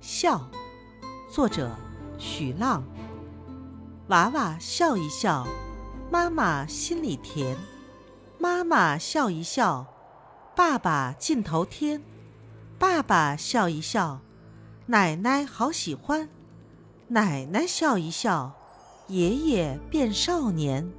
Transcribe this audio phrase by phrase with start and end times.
[0.00, 0.48] 笑，
[1.30, 1.76] 作者
[2.18, 2.82] 许浪。
[4.08, 5.46] 娃娃笑一笑，
[6.10, 7.54] 妈妈心里甜；
[8.38, 9.86] 妈妈笑一笑，
[10.56, 12.00] 爸爸尽头天；
[12.78, 14.20] 爸爸笑一笑，
[14.86, 16.28] 奶奶好喜欢；
[17.08, 18.52] 奶奶笑一笑，
[19.08, 20.90] 爷爷变少年。